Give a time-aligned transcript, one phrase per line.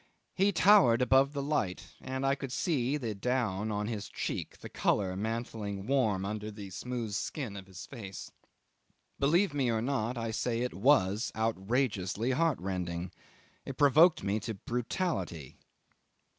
[0.33, 4.67] He towered above the light, and I could see the down on his cheek, the
[4.67, 8.31] colour mantling warm under the smooth skin of his face.
[9.19, 13.11] Believe me or not, I say it was outrageously heartrending.
[13.63, 15.59] It provoked me to brutality.